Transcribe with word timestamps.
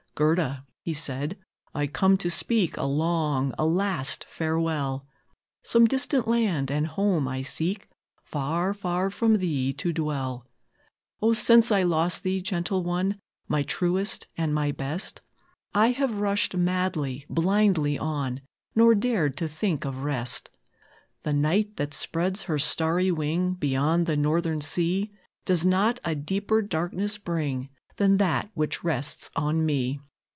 "Gerda," 0.13 0.65
he 0.83 0.93
said, 0.93 1.37
"I 1.73 1.87
come 1.87 2.15
to 2.17 2.29
speak 2.29 2.75
A 2.77 2.83
long, 2.83 3.53
a 3.57 3.65
last 3.65 4.23
farewell; 4.25 5.07
Some 5.63 5.85
distant 5.85 6.27
land 6.27 6.69
and 6.69 6.85
home 6.85 7.27
I 7.29 7.41
seek, 7.41 7.87
Far, 8.21 8.71
far 8.75 9.09
from 9.09 9.37
thee 9.37 9.71
to 9.73 9.91
dwell. 9.93 10.45
O, 11.23 11.31
since 11.33 11.71
I 11.71 11.81
lost 11.83 12.21
thee, 12.23 12.39
gentle 12.41 12.83
one, 12.83 13.19
My 13.47 13.63
truest 13.63 14.27
and 14.37 14.53
my 14.53 14.71
best, 14.71 15.21
I 15.73 15.87
have 15.91 16.19
rushed 16.19 16.55
madly, 16.57 17.25
blindly 17.29 17.97
on, 17.97 18.41
Nor 18.75 18.93
dared 18.93 19.35
to 19.37 19.47
think 19.47 19.85
of 19.85 20.03
rest. 20.03 20.51
"The 21.23 21.33
night 21.33 21.77
that 21.77 21.93
spreads 21.95 22.43
her 22.43 22.59
starry 22.59 23.11
wing 23.11 23.53
Beyond 23.53 24.05
the 24.07 24.17
Northern 24.17 24.59
Sea, 24.61 25.09
Does 25.45 25.65
not 25.65 25.99
a 26.05 26.13
deeper 26.13 26.61
darkness 26.61 27.17
bring 27.17 27.69
Than 27.97 28.17
that 28.17 28.51
which 28.53 28.83
rests 28.83 29.29
on 29.35 29.65
me. 29.65 29.99